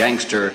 gangster. 0.00 0.54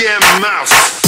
your 0.00 0.18
goddamn 0.20 1.05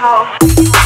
about 0.00 0.79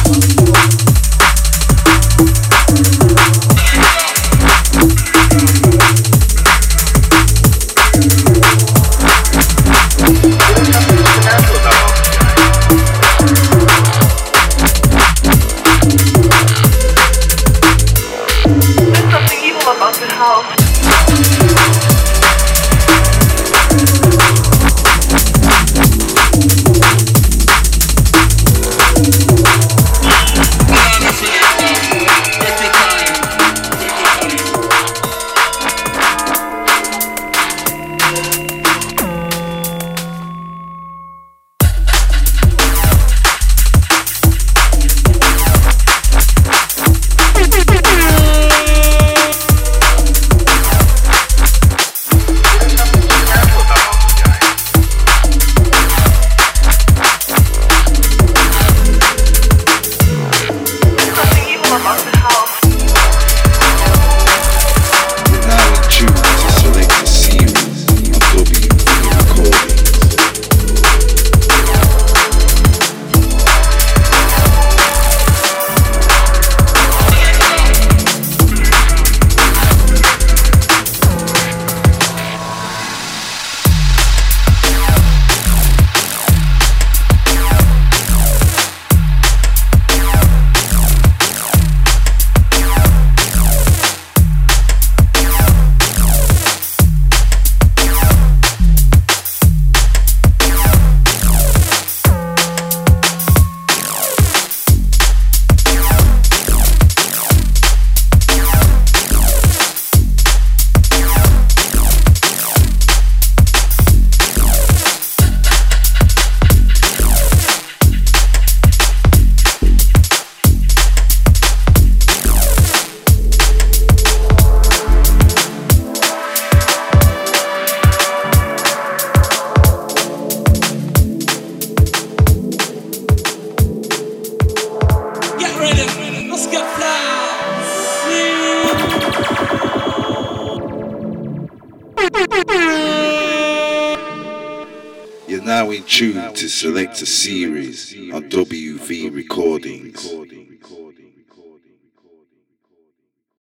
to 146.95 147.05
select 147.05 147.44